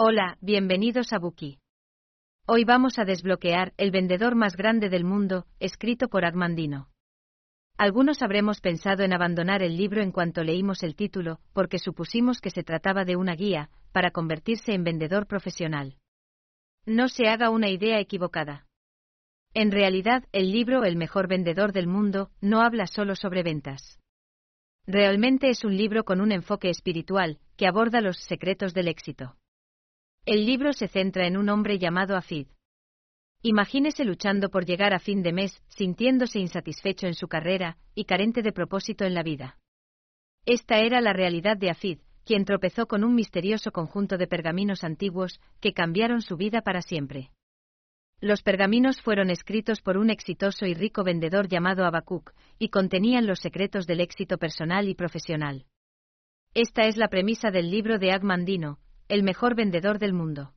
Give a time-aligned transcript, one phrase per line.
[0.00, 1.58] Hola, bienvenidos a Buki.
[2.46, 6.88] Hoy vamos a desbloquear El vendedor más grande del mundo, escrito por Agmandino.
[7.76, 12.50] Algunos habremos pensado en abandonar el libro en cuanto leímos el título, porque supusimos que
[12.50, 15.96] se trataba de una guía, para convertirse en vendedor profesional.
[16.86, 18.68] No se haga una idea equivocada.
[19.52, 23.98] En realidad, el libro El mejor vendedor del mundo no habla solo sobre ventas.
[24.86, 29.34] Realmente es un libro con un enfoque espiritual, que aborda los secretos del éxito.
[30.30, 32.48] El libro se centra en un hombre llamado Afid.
[33.40, 38.42] Imagínese luchando por llegar a fin de mes, sintiéndose insatisfecho en su carrera y carente
[38.42, 39.56] de propósito en la vida.
[40.44, 45.40] Esta era la realidad de Afid, quien tropezó con un misterioso conjunto de pergaminos antiguos
[45.62, 47.30] que cambiaron su vida para siempre.
[48.20, 53.38] Los pergaminos fueron escritos por un exitoso y rico vendedor llamado Abacuc, y contenían los
[53.38, 55.64] secretos del éxito personal y profesional.
[56.52, 58.78] Esta es la premisa del libro de Agmandino,
[59.08, 60.52] el mejor vendedor del mundo.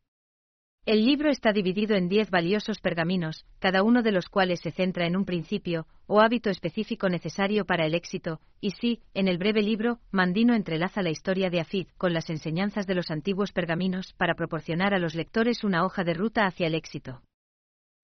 [0.85, 5.05] El libro está dividido en diez valiosos pergaminos, cada uno de los cuales se centra
[5.05, 9.61] en un principio o hábito específico necesario para el éxito, y sí, en el breve
[9.61, 14.35] libro, Mandino entrelaza la historia de Afid con las enseñanzas de los antiguos pergaminos para
[14.35, 17.21] proporcionar a los lectores una hoja de ruta hacia el éxito.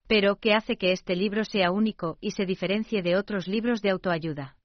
[0.06, 3.90] Pero, ¿qué hace que este libro sea único y se diferencie de otros libros de
[3.90, 4.57] autoayuda?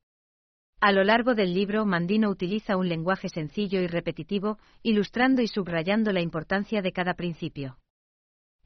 [0.86, 6.12] A lo largo del libro, Mandino utiliza un lenguaje sencillo y repetitivo, ilustrando y subrayando
[6.12, 7.78] la importancia de cada principio.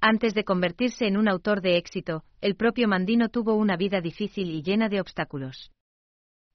[0.02, 4.50] Antes de convertirse en un autor de éxito, el propio Mandino tuvo una vida difícil
[4.50, 5.72] y llena de obstáculos.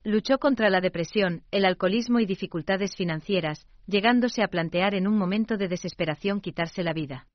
[0.02, 5.56] Luchó contra la depresión, el alcoholismo y dificultades financieras, llegándose a plantear en un momento
[5.58, 7.28] de desesperación quitarse la vida.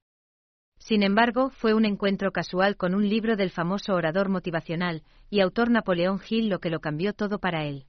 [0.80, 5.70] Sin embargo, fue un encuentro casual con un libro del famoso orador motivacional y autor
[5.70, 7.86] Napoleón Hill lo que lo cambió todo para él.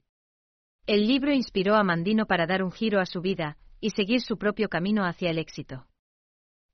[0.89, 4.39] El libro inspiró a Mandino para dar un giro a su vida y seguir su
[4.39, 5.85] propio camino hacia el éxito.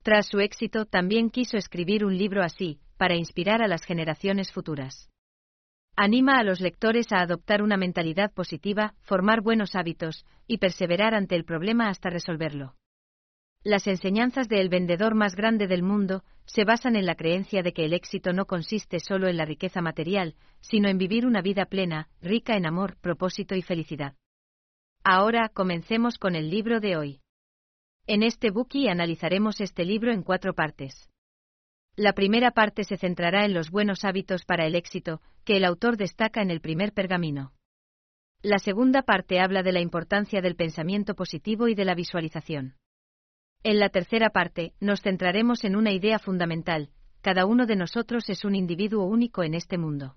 [0.02, 5.10] Tras su éxito, también quiso escribir un libro así, para inspirar a las generaciones futuras.
[5.96, 11.36] Anima a los lectores a adoptar una mentalidad positiva, formar buenos hábitos y perseverar ante
[11.36, 12.74] el problema hasta resolverlo.
[13.66, 17.72] Las enseñanzas de El vendedor más grande del mundo se basan en la creencia de
[17.72, 21.64] que el éxito no consiste solo en la riqueza material, sino en vivir una vida
[21.64, 24.14] plena, rica en amor, propósito y felicidad.
[25.02, 27.20] Ahora comencemos con el libro de hoy.
[28.06, 31.10] En este Buki analizaremos este libro en cuatro partes.
[31.96, 35.96] La primera parte se centrará en los buenos hábitos para el éxito, que el autor
[35.96, 37.52] destaca en el primer pergamino.
[38.42, 42.76] La segunda parte habla de la importancia del pensamiento positivo y de la visualización.
[43.68, 46.90] En la tercera parte, nos centraremos en una idea fundamental,
[47.20, 50.14] cada uno de nosotros es un individuo único en este mundo.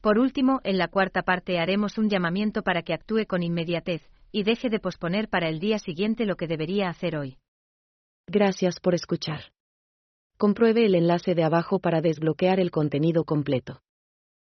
[0.00, 4.44] Por último, en la cuarta parte haremos un llamamiento para que actúe con inmediatez, y
[4.44, 7.36] deje de posponer para el día siguiente lo que debería hacer hoy.
[8.28, 9.40] Gracias por escuchar.
[10.38, 13.82] Compruebe el enlace de abajo para desbloquear el contenido completo.